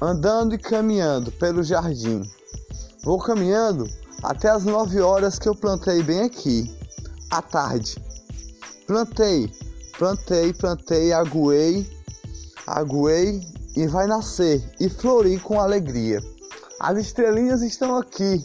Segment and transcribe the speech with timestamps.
[0.00, 2.22] andando e caminhando pelo jardim.
[3.02, 3.88] Vou caminhando
[4.22, 6.74] até as 9 horas que eu plantei bem aqui,
[7.30, 7.96] à tarde.
[8.86, 9.50] Plantei,
[9.98, 11.86] plantei, plantei, aguei,
[12.66, 13.40] aguei
[13.76, 16.20] e vai nascer e florir com alegria.
[16.80, 18.44] As estrelinhas estão aqui,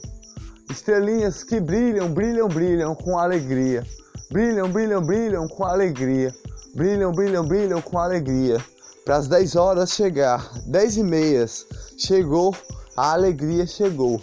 [0.70, 3.86] estrelinhas que brilham, brilham, brilham com alegria.
[4.32, 6.34] Brilham, brilham, brilham com alegria.
[6.74, 8.64] Brilham, brilham, brilham com alegria.
[9.04, 11.66] Para as 10 horas chegar, 10 e meias,
[11.98, 12.56] chegou,
[12.96, 14.22] a alegria chegou.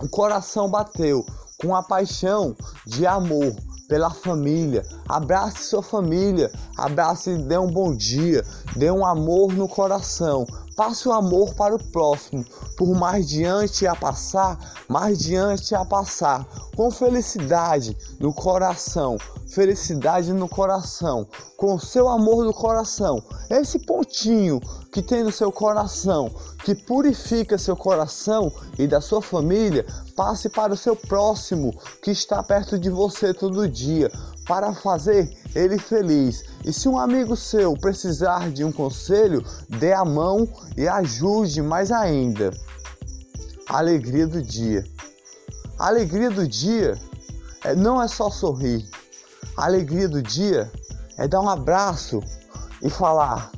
[0.00, 1.26] O coração bateu
[1.58, 2.56] com a paixão
[2.86, 3.52] de amor
[3.88, 4.84] pela família.
[5.08, 8.44] Abrace sua família, abrace e dê um bom dia,
[8.76, 10.46] dê um amor no coração.
[10.76, 12.44] Passe o amor para o próximo,
[12.76, 16.44] por mais diante a passar, mais diante a passar,
[16.76, 19.16] com felicidade no coração,
[19.46, 23.22] felicidade no coração, com seu amor no coração.
[23.48, 24.60] Esse pontinho
[24.92, 26.28] que tem no seu coração,
[26.64, 31.72] que purifica seu coração e da sua família, passe para o seu próximo
[32.02, 34.10] que está perto de você todo dia,
[34.46, 36.44] para fazer ele feliz.
[36.64, 41.90] E se um amigo seu precisar de um conselho, dê a mão e ajude mais
[41.90, 42.50] ainda.
[43.68, 44.84] Alegria do dia.
[45.78, 46.98] Alegria do dia
[47.64, 48.88] é, não é só sorrir.
[49.56, 50.70] Alegria do dia
[51.16, 52.20] é dar um abraço
[52.82, 53.50] e falar: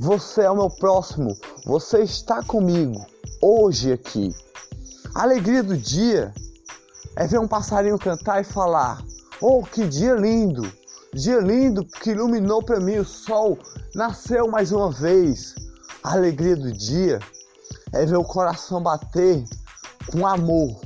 [0.00, 3.04] Você é o meu próximo, você está comigo
[3.40, 4.34] hoje aqui.
[5.14, 6.32] Alegria do dia
[7.16, 9.02] é ver um passarinho cantar e falar:
[9.42, 10.62] Oh, que dia lindo!
[11.12, 13.58] Dia lindo que iluminou para mim o sol,
[13.94, 15.54] nasceu mais uma vez.
[16.02, 17.20] A alegria do dia
[17.92, 19.44] é ver o coração bater
[20.10, 20.80] com amor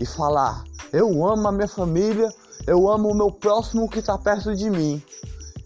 [0.00, 2.30] e falar: Eu amo a minha família,
[2.66, 5.02] eu amo o meu próximo que está perto de mim.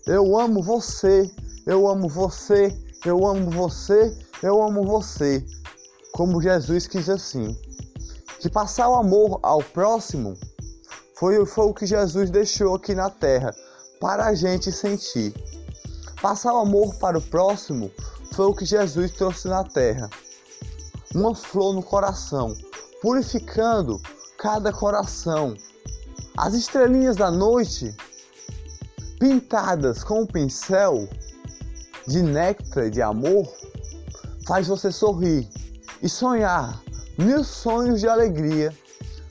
[0.04, 1.30] Eu amo você,
[1.66, 5.44] eu amo você, eu amo você, eu amo você.
[6.12, 7.56] Como Jesus quis assim.
[8.40, 10.36] Que passar o amor ao próximo
[11.22, 13.54] foi, foi o que Jesus deixou aqui na terra
[14.00, 15.32] para a gente sentir.
[16.20, 17.92] Passar o amor para o próximo
[18.32, 20.10] foi o que Jesus trouxe na terra.
[21.14, 22.56] Uma flor no coração,
[23.00, 24.02] purificando
[24.36, 25.56] cada coração.
[26.36, 27.94] As estrelinhas da noite,
[29.20, 31.08] pintadas com um pincel
[32.04, 33.46] de néctar de amor,
[34.44, 35.48] faz você sorrir
[36.02, 36.82] e sonhar
[37.16, 38.76] mil sonhos de alegria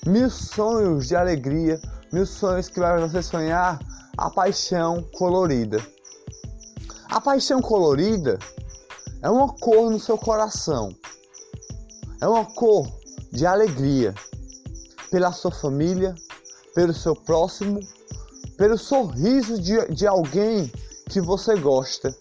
[0.05, 1.79] mil sonhos de alegria,
[2.11, 3.79] mil sonhos que vai você sonhar
[4.17, 5.79] a paixão colorida.
[7.09, 8.39] A paixão colorida
[9.21, 10.95] é uma cor no seu coração,
[12.19, 12.87] é uma cor
[13.31, 14.15] de alegria
[15.11, 16.15] pela sua família,
[16.73, 17.79] pelo seu próximo,
[18.57, 20.71] pelo sorriso de, de alguém
[21.09, 22.15] que você gosta,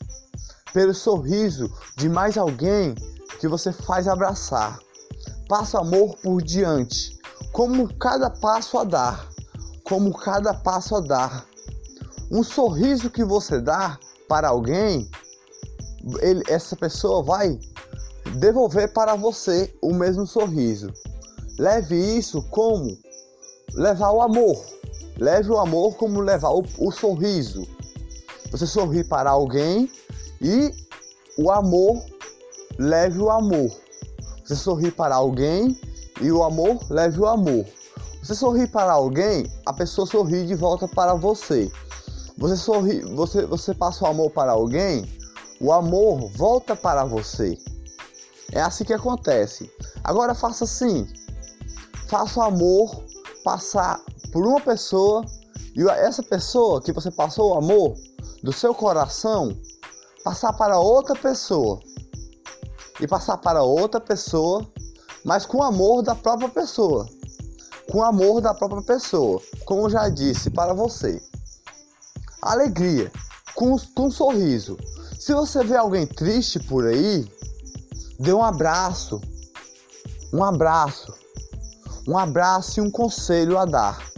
[0.74, 2.94] pelo sorriso de mais alguém
[3.38, 4.78] que você faz abraçar.
[5.48, 7.19] Passa amor por diante
[7.60, 9.28] como cada passo a dar,
[9.84, 11.44] como cada passo a dar.
[12.30, 15.10] Um sorriso que você dá para alguém,
[16.22, 17.60] ele, essa pessoa vai
[18.36, 20.90] devolver para você o mesmo sorriso.
[21.58, 22.96] Leve isso como
[23.74, 24.64] levar o amor.
[25.18, 27.68] Leve o amor como levar o, o sorriso.
[28.50, 29.92] Você sorri para alguém
[30.40, 30.72] e
[31.36, 32.02] o amor
[32.78, 33.70] leve o amor.
[34.46, 35.78] Você sorri para alguém
[36.20, 37.64] e o amor leve o amor.
[38.22, 41.70] Você sorri para alguém, a pessoa sorri de volta para você.
[42.36, 45.08] Você sorri, você, você passa o amor para alguém,
[45.60, 47.58] o amor volta para você.
[48.52, 49.70] É assim que acontece.
[50.04, 51.06] Agora faça assim:
[52.08, 53.04] faça o amor
[53.44, 54.00] passar
[54.32, 55.24] por uma pessoa
[55.74, 57.94] e essa pessoa que você passou o amor
[58.42, 59.56] do seu coração
[60.24, 61.80] passar para outra pessoa
[63.00, 64.66] e passar para outra pessoa
[65.24, 67.08] mas com amor da própria pessoa.
[67.90, 71.20] Com amor da própria pessoa, como já disse para você.
[72.40, 73.10] Alegria,
[73.54, 74.78] com, com um sorriso.
[75.18, 77.30] Se você vê alguém triste por aí,
[78.18, 79.20] dê um abraço.
[80.32, 81.12] Um abraço.
[82.06, 84.10] Um abraço e um conselho a dar.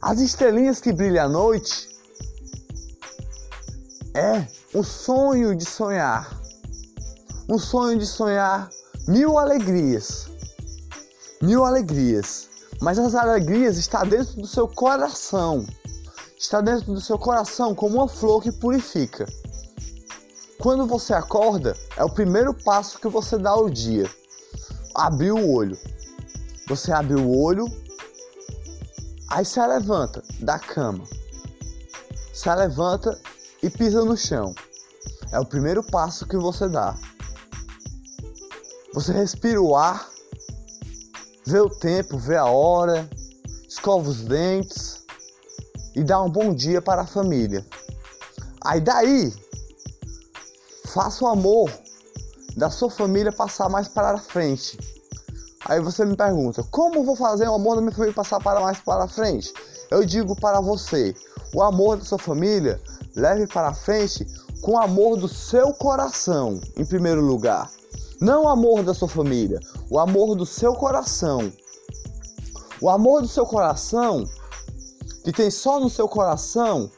[0.00, 1.88] As estrelinhas que brilham à noite
[4.14, 6.40] é um sonho de sonhar.
[7.48, 8.68] Um sonho de sonhar
[9.08, 10.28] mil alegrias.
[11.40, 12.48] Mil alegrias.
[12.80, 15.66] Mas as alegrias estão dentro do seu coração.
[16.38, 19.26] Está dentro do seu coração como uma flor que purifica.
[20.58, 24.10] Quando você acorda, é o primeiro passo que você dá ao dia.
[24.94, 25.78] Abrir o olho.
[26.68, 27.66] Você abre o olho,
[29.30, 31.04] aí se levanta da cama.
[32.32, 33.18] Se levanta
[33.62, 34.54] e pisa no chão.
[35.30, 36.96] É o primeiro passo que você dá.
[38.96, 40.08] Você respira o ar,
[41.44, 43.06] vê o tempo, vê a hora,
[43.68, 45.04] escova os dentes
[45.94, 47.62] e dá um bom dia para a família.
[48.62, 49.34] Aí daí,
[50.86, 51.70] faça o amor
[52.56, 54.78] da sua família passar mais para frente.
[55.66, 58.80] Aí você me pergunta, como vou fazer o amor da minha família passar para mais
[58.80, 59.52] para frente?
[59.90, 61.14] Eu digo para você,
[61.54, 62.80] o amor da sua família
[63.14, 64.26] leve para frente
[64.62, 67.75] com o amor do seu coração, em primeiro lugar.
[68.20, 69.60] Não o amor da sua família,
[69.90, 71.52] o amor do seu coração.
[72.80, 74.28] O amor do seu coração,
[75.24, 76.90] que tem só no seu coração,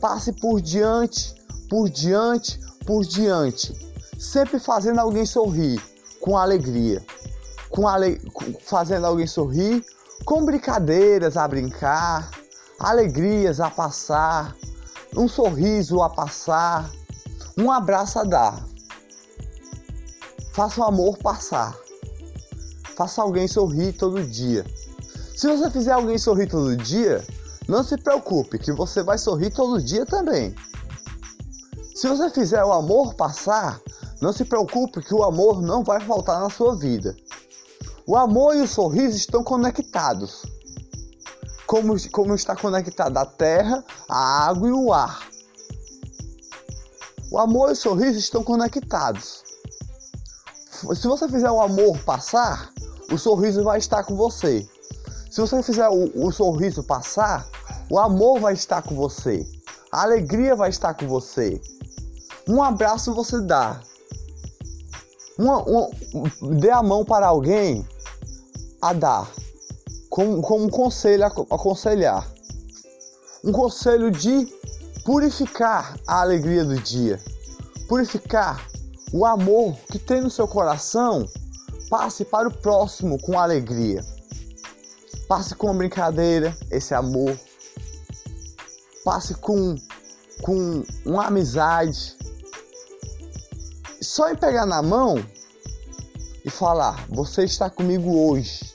[0.00, 1.34] passe por diante,
[1.68, 3.74] por diante, por diante,
[4.18, 5.82] sempre fazendo alguém sorrir
[6.20, 7.04] com alegria,
[7.70, 8.20] com ale...
[8.64, 9.84] fazendo alguém sorrir
[10.24, 12.30] com brincadeiras a brincar,
[12.78, 14.54] alegrias a passar,
[15.16, 16.90] um sorriso a passar,
[17.56, 18.64] um abraço a dar.
[20.52, 21.76] Faça o amor passar.
[22.96, 24.64] Faça alguém sorrir todo dia.
[25.36, 27.24] Se você fizer alguém sorrir todo dia,
[27.68, 30.54] não se preocupe que você vai sorrir todo dia também.
[31.94, 33.80] Se você fizer o amor passar,
[34.20, 37.16] não se preocupe que o amor não vai faltar na sua vida.
[38.06, 40.42] O amor e o sorriso estão conectados.
[41.66, 45.28] Como, como está conectado a terra, a água e o ar.
[47.30, 49.49] O amor e o sorriso estão conectados.
[50.94, 52.72] Se você fizer o amor passar,
[53.12, 54.66] o sorriso vai estar com você.
[55.30, 57.46] Se você fizer o, o sorriso passar,
[57.90, 59.46] o amor vai estar com você.
[59.92, 61.60] A alegria vai estar com você.
[62.48, 63.80] Um abraço você dá.
[65.38, 65.90] Uma, uma,
[66.58, 67.86] dê a mão para alguém
[68.80, 69.30] a dar.
[70.08, 72.26] Como, como um conselho a aconselhar.
[73.44, 74.46] Um conselho de
[75.04, 77.20] purificar a alegria do dia.
[77.86, 78.66] Purificar
[79.12, 81.26] o amor que tem no seu coração.
[81.88, 84.00] Passe para o próximo com alegria.
[85.28, 87.36] Passe com brincadeira, esse amor.
[89.04, 89.76] Passe com,
[90.42, 92.16] com uma amizade.
[94.00, 95.24] Só em pegar na mão
[96.44, 98.74] e falar: Você está comigo hoje.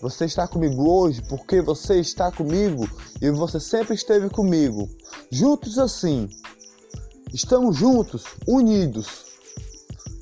[0.00, 2.88] Você está comigo hoje porque você está comigo
[3.20, 4.88] e você sempre esteve comigo.
[5.30, 6.28] Juntos assim.
[7.32, 9.25] Estamos juntos, unidos.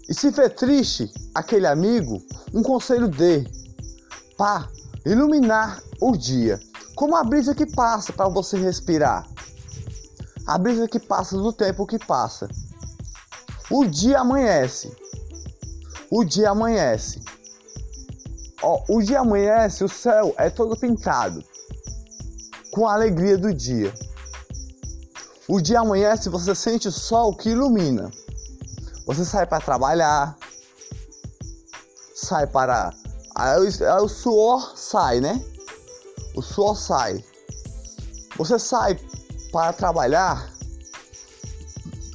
[0.09, 2.23] E se for triste aquele amigo,
[2.53, 3.45] um conselho dê.
[4.37, 4.69] Pá,
[5.07, 6.61] iluminar o dia,
[6.95, 9.27] como a brisa que passa para você respirar.
[10.47, 12.49] A brisa que passa do tempo que passa.
[13.71, 14.95] O dia amanhece.
[16.11, 17.23] O dia amanhece.
[18.63, 21.43] Ó, o dia amanhece, o céu é todo pintado
[22.75, 23.95] com a alegria do dia.
[25.47, 28.11] O dia amanhece, você sente o sol que ilumina.
[29.07, 30.37] Você sai para trabalhar,
[32.15, 32.93] sai para
[33.35, 33.69] Aí,
[34.01, 35.45] o suor sai, né?
[36.37, 37.25] O suor sai.
[38.39, 38.99] Você sai
[39.51, 40.53] para trabalhar.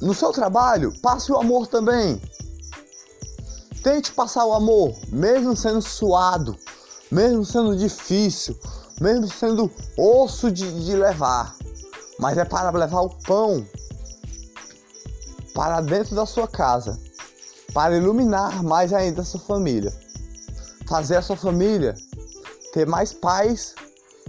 [0.00, 2.20] No seu trabalho, passe o amor também.
[3.82, 6.56] Tente passar o amor, mesmo sendo suado,
[7.10, 8.58] mesmo sendo difícil,
[8.98, 11.54] mesmo sendo osso de, de levar.
[12.18, 13.66] Mas é para levar o pão
[15.54, 16.98] para dentro da sua casa,
[17.72, 19.92] para iluminar mais ainda a sua família
[20.90, 21.94] fazer a sua família
[22.72, 23.76] ter mais paz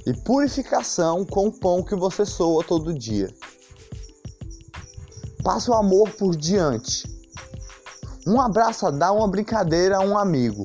[0.06, 3.34] e purificação com o pão que você soa todo dia.
[5.44, 7.10] Passe o amor por diante.
[8.28, 10.64] Um abraço a dar, uma brincadeira a um amigo.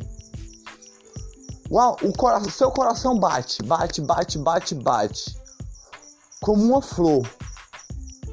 [1.71, 5.35] O, o seu coração bate, bate, bate, bate, bate.
[6.43, 7.27] Como uma flor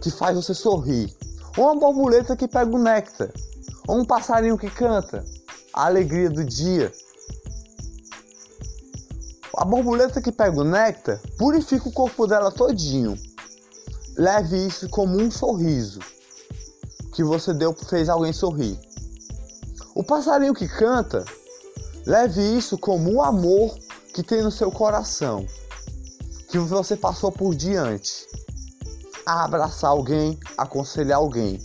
[0.01, 1.15] que faz você sorrir.
[1.57, 3.29] Ou uma borboleta que pega o néctar.
[3.87, 5.23] Ou um passarinho que canta.
[5.73, 6.91] A alegria do dia.
[9.57, 13.17] A borboleta que pega o néctar purifica o corpo dela todinho.
[14.17, 15.99] Leve isso como um sorriso
[17.13, 18.77] que você deu fez alguém sorrir.
[19.95, 21.23] O passarinho que canta,
[22.05, 23.77] leve isso como um amor
[24.13, 25.45] que tem no seu coração,
[26.49, 28.27] que você passou por diante.
[29.25, 31.59] A abraçar alguém, aconselhar alguém,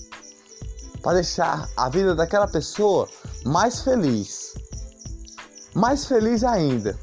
[1.02, 3.08] para deixar a vida daquela pessoa
[3.44, 4.54] mais feliz.
[5.74, 6.98] Mais feliz ainda,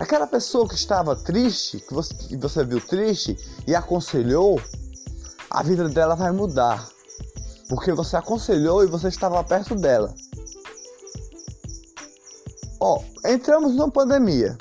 [0.00, 3.36] Aquela pessoa que estava triste, que você, que você viu triste
[3.66, 4.58] e aconselhou,
[5.50, 6.88] a vida dela vai mudar.
[7.68, 10.14] Porque você aconselhou e você estava perto dela.
[12.80, 14.56] Ó, entramos numa pandemia.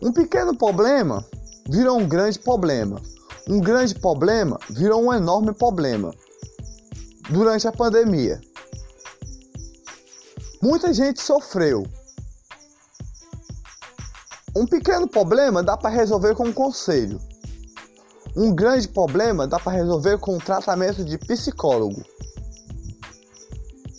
[0.00, 1.22] Um pequeno problema
[1.68, 3.00] virou um grande problema.
[3.48, 6.14] Um grande problema virou um enorme problema
[7.30, 8.40] durante a pandemia.
[10.62, 11.86] Muita gente sofreu.
[14.56, 17.20] Um pequeno problema dá para resolver com um conselho.
[18.36, 22.02] Um grande problema dá para resolver com um tratamento de psicólogo.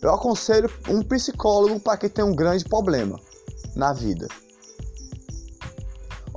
[0.02, 3.20] Eu aconselho um psicólogo para quem tem um grande problema
[3.76, 4.28] na vida.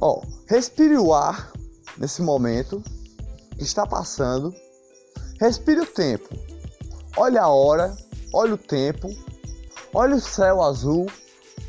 [0.01, 1.53] Ó, respire o ar
[1.99, 2.83] nesse momento
[3.57, 4.53] que está passando.
[5.39, 6.29] Respire o tempo.
[7.17, 7.97] Olha a hora,
[8.33, 9.09] olha o tempo,
[9.93, 11.07] olha o céu azul.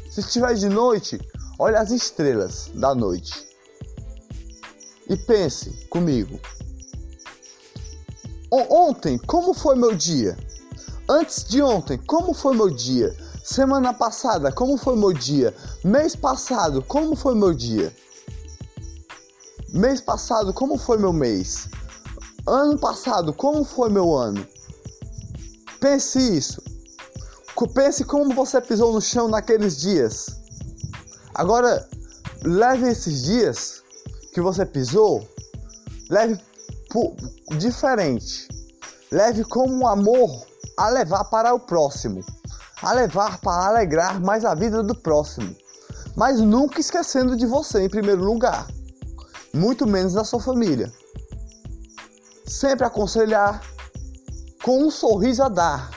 [0.09, 1.19] Se estiver de noite,
[1.59, 3.48] olha as estrelas da noite.
[5.07, 6.39] E pense comigo.
[8.51, 10.38] Ontem, como foi meu dia?
[11.07, 13.15] Antes de ontem, como foi meu dia?
[13.43, 15.53] Semana passada, como foi meu dia?
[15.83, 17.93] Mês passado, como foi meu dia?
[19.73, 21.67] Mês passado, como foi meu mês?
[22.47, 24.45] Ano passado, como foi meu ano?
[25.79, 26.61] Pense isso.
[27.73, 30.39] Pense como você pisou no chão naqueles dias.
[31.35, 31.88] Agora,
[32.43, 33.83] leve esses dias
[34.33, 35.27] que você pisou,
[36.09, 36.39] leve
[37.57, 38.47] diferente.
[39.11, 40.45] Leve como um amor
[40.77, 42.23] a levar para o próximo,
[42.81, 45.55] a levar para alegrar mais a vida do próximo,
[46.15, 48.67] mas nunca esquecendo de você em primeiro lugar,
[49.53, 50.91] muito menos da sua família.
[52.46, 53.62] Sempre aconselhar
[54.63, 55.91] com um sorriso a dar,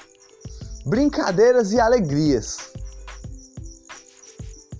[0.87, 2.59] brincadeiras e alegrias.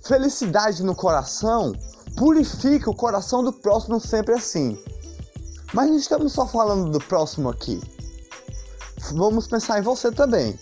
[0.05, 1.73] Felicidade no coração
[2.17, 4.77] purifica o coração do próximo sempre assim.
[5.73, 7.81] Mas não estamos só falando do próximo aqui
[9.11, 10.57] vamos pensar em você também.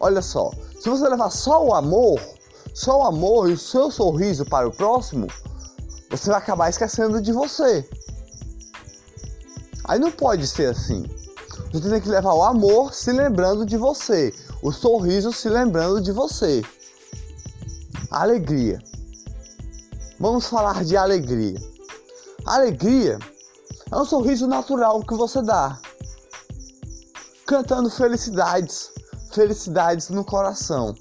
[0.00, 2.20] Olha só, se você levar só o amor,
[2.74, 5.26] só o amor e o seu sorriso para o próximo,
[6.16, 7.88] você vai acabar esquecendo de você.
[9.84, 11.04] Aí não pode ser assim.
[11.72, 16.12] Você tem que levar o amor se lembrando de você, o sorriso se lembrando de
[16.12, 16.62] você.
[18.10, 18.78] Alegria.
[20.20, 21.60] Vamos falar de alegria.
[22.46, 23.18] Alegria
[23.90, 25.78] é um sorriso natural que você dá
[27.46, 28.90] cantando felicidades,
[29.32, 30.94] felicidades no coração,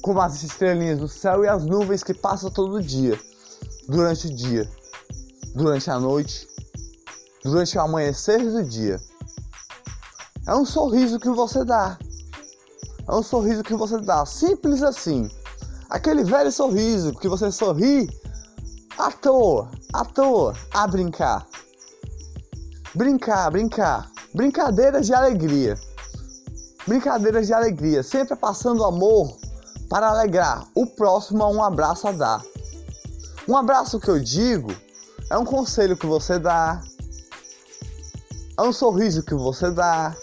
[0.00, 3.18] como as estrelinhas do céu e as nuvens que passam todo dia,
[3.88, 4.70] durante o dia,
[5.54, 6.48] durante a noite,
[7.42, 9.00] durante o amanhecer do dia.
[10.46, 11.98] É um sorriso que você dá.
[13.08, 15.30] É um sorriso que você dá, simples assim.
[15.90, 18.08] Aquele velho sorriso que você sorri
[18.98, 21.46] à toa, à toa, a brincar.
[22.94, 24.10] Brincar, brincar.
[24.34, 25.76] Brincadeiras de alegria.
[26.86, 29.36] Brincadeiras de alegria, sempre passando amor
[29.88, 32.51] para alegrar o próximo a um abraço a dar.
[33.48, 34.72] Um abraço que eu digo
[35.28, 36.80] é um conselho que você dá,
[38.56, 40.14] é um sorriso que você dá.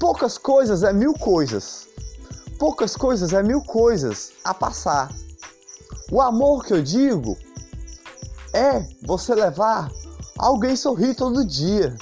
[0.00, 1.86] Poucas coisas é mil coisas.
[2.58, 5.12] Poucas coisas é mil coisas a passar.
[6.10, 7.36] O amor que eu digo
[8.52, 9.90] é você levar
[10.36, 11.96] alguém sorrir todo dia.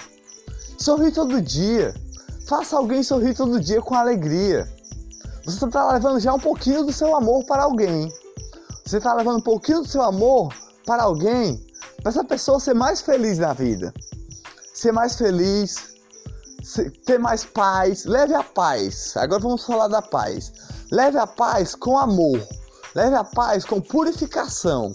[0.78, 1.94] Sorri todo dia.
[2.46, 4.66] Faça alguém sorrir todo dia com alegria.
[5.44, 8.10] Você está levando já um pouquinho do seu amor para alguém.
[8.92, 10.52] Você está levando um pouquinho do seu amor
[10.84, 11.66] para alguém,
[12.02, 13.90] para essa pessoa ser mais feliz na vida.
[14.74, 15.94] Ser mais feliz,
[17.06, 18.04] ter mais paz.
[18.04, 19.16] Leve a paz.
[19.16, 20.52] Agora vamos falar da paz.
[20.90, 22.38] Leve a paz com amor.
[22.94, 24.94] Leve a paz com purificação.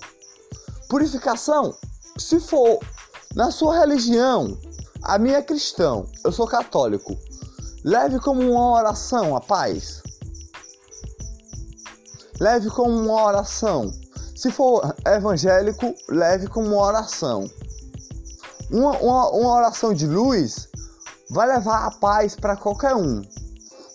[0.89, 1.75] Purificação,
[2.19, 2.77] se for
[3.33, 4.55] na sua religião,
[5.01, 7.17] a minha é cristão, eu sou católico.
[7.83, 10.03] Leve como uma oração a paz.
[12.39, 13.91] Leve como uma oração.
[14.36, 17.50] Se for evangélico, leve como uma oração.
[18.70, 20.67] Uma, uma, uma oração de luz
[21.29, 23.22] vai levar a paz para qualquer um,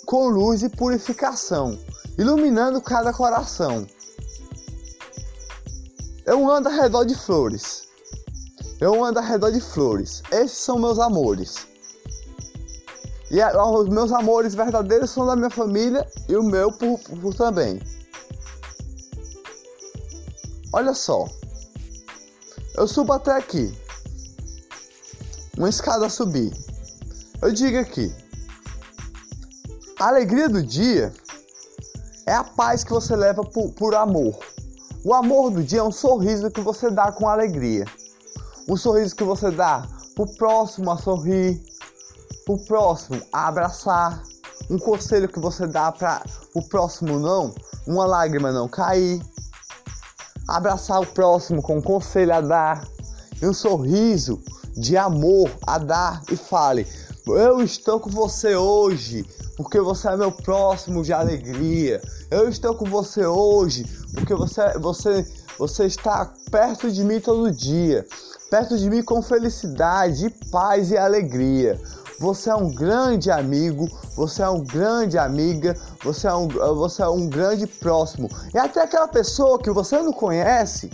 [0.07, 1.79] com luz e purificação,
[2.19, 3.87] iluminando cada coração.
[6.27, 7.83] Eu ando ao redor de flores.
[8.81, 10.23] Eu ando ao redor de flores.
[10.31, 11.67] Esses são meus amores.
[13.31, 17.81] E os meus amores verdadeiros são da minha família e o meu por, por também.
[20.73, 21.29] Olha só.
[22.76, 23.76] Eu subo até aqui.
[25.57, 26.52] Uma escada a subir.
[27.41, 28.14] Eu digo aqui.
[30.00, 31.12] A alegria do dia
[32.26, 34.38] é a paz que você leva por, por amor.
[35.05, 37.85] O amor do dia é um sorriso que você dá com alegria
[38.69, 41.62] um sorriso que você dá pro próximo a sorrir,
[42.45, 44.23] pro próximo a abraçar,
[44.71, 46.23] um conselho que você dá para
[46.55, 47.55] o próximo não,
[47.87, 49.21] uma lágrima não cair,
[50.47, 52.89] abraçar o próximo com um conselho a dar,
[53.41, 54.41] e um sorriso
[54.77, 56.87] de amor a dar e fale:
[57.27, 59.25] Eu estou com você hoje,
[59.57, 62.01] porque você é meu próximo de alegria.
[62.31, 63.85] Eu estou com você hoje,
[64.15, 65.27] porque você, você,
[65.59, 68.07] você está perto de mim todo dia.
[68.51, 71.81] Perto de mim com felicidade, paz e alegria.
[72.23, 77.09] Você é um grande amigo, você é um grande amiga, você é um, você é
[77.09, 78.29] um grande próximo.
[78.55, 80.88] E até aquela pessoa que você não conhece,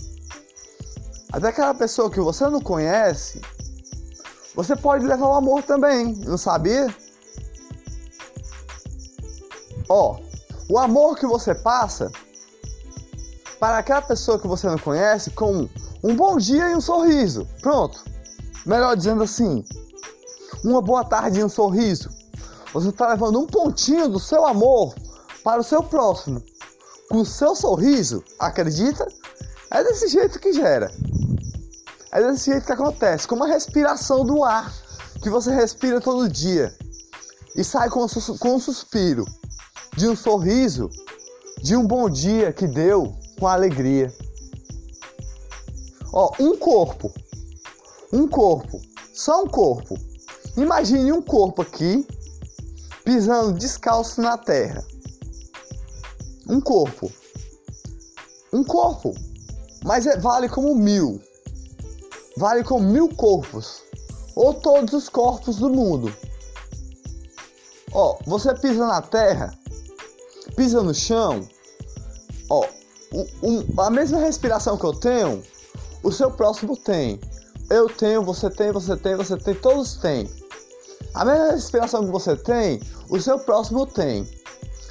[1.31, 3.43] até aquela pessoa que você não conhece,
[4.55, 6.89] você pode levar o amor também, não sabia?
[9.87, 10.17] Ó,
[10.67, 12.11] o amor que você passa
[13.61, 15.69] para aquela pessoa que você não conhece com
[16.03, 17.47] um bom dia e um sorriso.
[17.61, 18.03] Pronto.
[18.65, 19.63] Melhor dizendo assim,
[20.65, 22.11] uma boa tarde e um sorriso.
[22.73, 24.95] Você está levando um pontinho do seu amor
[25.43, 26.43] para o seu próximo.
[27.09, 29.07] Com o seu sorriso, acredita?
[29.71, 30.91] É desse jeito que gera.
[32.13, 34.73] É desse jeito que acontece, como a respiração do ar
[35.23, 36.75] que você respira todo dia
[37.57, 38.07] e sai com,
[38.39, 39.25] com um suspiro,
[39.97, 40.89] de um sorriso,
[41.61, 44.13] de um bom dia que deu com alegria.
[46.13, 47.13] Ó, um corpo,
[48.13, 48.81] um corpo,
[49.13, 50.08] só um corpo.
[50.59, 52.07] Imagine um corpo aqui
[53.05, 54.85] pisando descalço na terra.
[56.49, 57.11] Um corpo,
[58.53, 59.15] um corpo,
[59.85, 61.21] mas é, vale como mil
[62.39, 63.83] vale com mil corpos,
[64.35, 66.15] ou todos os corpos do mundo.
[67.93, 69.53] Ó, você pisa na terra,
[70.55, 71.47] pisa no chão,
[72.49, 72.65] ó,
[73.13, 75.43] um, um, a mesma respiração que eu tenho,
[76.03, 77.19] o seu próximo tem.
[77.69, 80.29] Eu tenho, você tem, você tem, você tem, todos têm.
[81.19, 84.25] A mesma respiração que você tem, o seu próximo tem.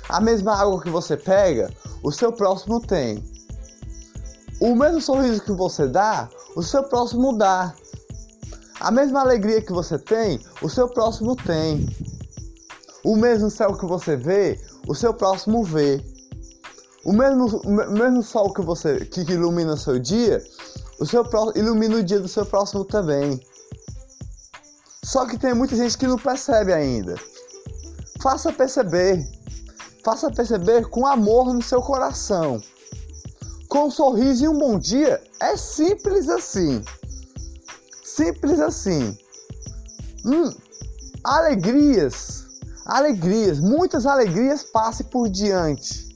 [0.09, 3.23] A mesma água que você pega, o seu próximo tem.
[4.59, 7.73] O mesmo sorriso que você dá, o seu próximo dá.
[8.81, 11.87] A mesma alegria que você tem, o seu próximo tem.
[13.05, 16.03] O mesmo céu que você vê, o seu próximo vê.
[17.05, 20.43] O mesmo, o mesmo sol que você que ilumina o seu dia,
[20.99, 21.25] o seu
[21.55, 23.39] ilumina o dia do seu próximo também.
[25.07, 27.15] Só que tem muita gente que não percebe ainda.
[28.21, 29.25] Faça perceber.
[30.03, 32.61] Faça perceber com amor no seu coração
[33.67, 35.21] com um sorriso e um bom dia.
[35.39, 36.81] É simples assim.
[38.03, 39.17] Simples assim.
[40.25, 40.53] Hum,
[41.23, 42.45] alegrias,
[42.85, 46.07] alegrias, muitas alegrias passe por diante.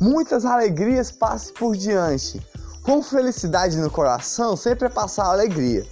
[0.00, 2.44] Muitas alegrias passe por diante.
[2.82, 5.86] Com felicidade no coração, sempre é passar alegria.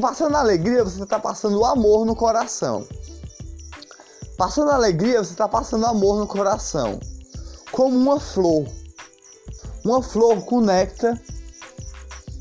[0.00, 2.86] Passando alegria, você está passando amor no coração.
[4.36, 6.98] Passando alegria, você está passando amor no coração.
[7.72, 8.66] Como uma flor
[9.84, 11.20] uma flor com néctar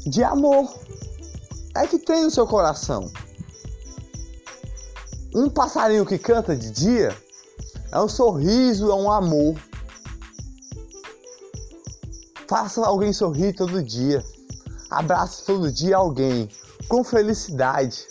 [0.05, 0.73] de amor.
[1.75, 3.11] É que tem no seu coração.
[5.33, 7.15] Um passarinho que canta de dia
[7.91, 9.55] é um sorriso, é um amor.
[12.47, 14.23] Faça alguém sorrir todo dia.
[14.89, 16.49] Abrace todo dia alguém
[16.89, 18.07] com felicidade.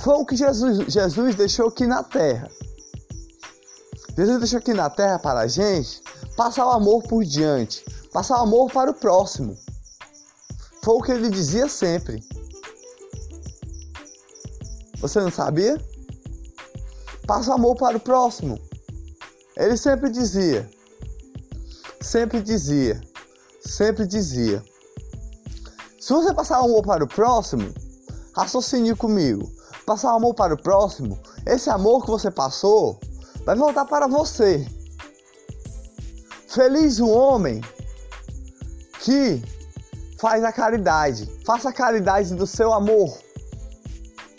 [0.00, 2.50] Foi o que Jesus, Jesus deixou aqui na terra.
[4.16, 6.02] Jesus deixou aqui na terra para a gente
[6.36, 9.56] passar o amor por diante, passar o amor para o próximo.
[10.82, 12.22] Foi o que ele dizia sempre.
[14.98, 15.80] Você não sabia?
[17.26, 18.58] Passa o amor para o próximo.
[19.56, 20.68] Ele sempre dizia,
[22.00, 23.00] sempre dizia,
[23.60, 24.62] sempre dizia.
[26.04, 27.72] Se você passar amor para o próximo,
[28.36, 29.50] raciocine comigo.
[29.86, 33.00] Passar amor para o próximo, esse amor que você passou
[33.46, 34.68] vai voltar para você.
[36.46, 37.62] Feliz o homem
[39.00, 39.42] que
[40.18, 41.26] faz a caridade.
[41.46, 43.18] Faça a caridade do seu amor.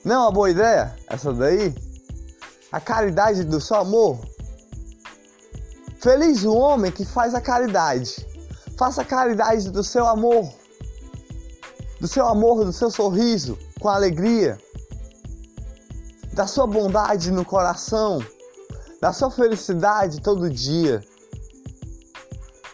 [0.03, 1.73] Não é uma boa ideia essa daí?
[2.71, 4.19] A caridade do seu amor.
[5.99, 8.23] Feliz o homem que faz a caridade.
[8.77, 10.47] Faça a caridade do seu amor.
[12.05, 14.59] Do seu amor, do seu sorriso, com alegria.
[16.33, 18.23] Da sua bondade no coração.
[19.01, 21.03] Da sua felicidade todo dia.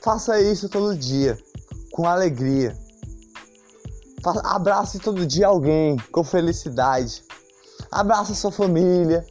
[0.01, 1.39] Faça isso todo dia,
[1.93, 2.77] com alegria.
[4.43, 7.23] Abrace todo dia alguém com felicidade.
[7.89, 9.25] Abraça sua família,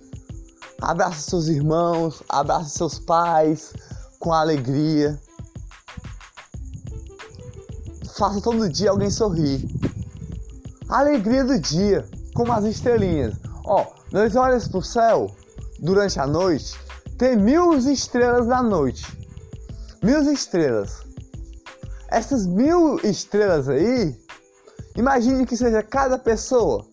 [0.81, 3.75] abraça seus irmãos, abraça seus pais
[4.19, 5.21] com alegria.
[8.17, 9.90] Faça todo dia alguém sorrir.
[10.91, 13.35] Alegria do dia, como as estrelinhas.
[13.65, 15.31] Ó, nós olhamos para o céu
[15.79, 16.79] durante a noite,
[17.17, 19.21] tem mil estrelas na noite
[20.03, 21.03] mil estrelas.
[22.09, 24.17] Essas mil estrelas aí,
[24.97, 26.87] imagine que seja cada pessoa.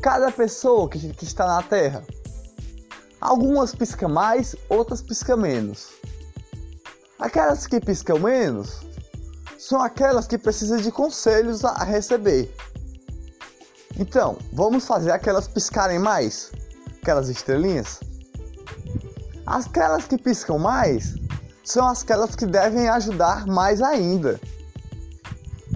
[0.00, 2.04] cada pessoa que, que está na Terra.
[3.20, 5.88] Algumas piscam mais, outras piscam menos.
[7.18, 8.80] Aquelas que piscam menos
[9.58, 12.54] são aquelas que precisam de conselhos a receber.
[13.98, 16.50] Então, vamos fazer aquelas piscarem mais?
[17.00, 18.00] Aquelas estrelinhas?
[19.46, 21.14] Aquelas que piscam mais
[21.62, 24.40] são aquelas que devem ajudar mais ainda.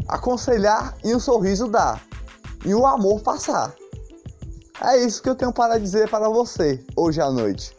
[0.08, 2.02] Aconselhar e um sorriso dar,
[2.64, 3.74] e o amor passar.
[4.80, 7.76] É isso que eu tenho para dizer para você hoje à noite.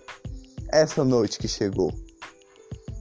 [0.72, 1.94] Essa noite que chegou.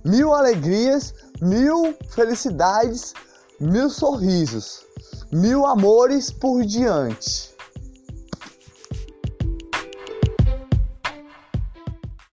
[0.04, 3.12] Mil alegrias, mil felicidades,
[3.60, 4.86] mil sorrisos,
[5.30, 7.57] mil amores por diante.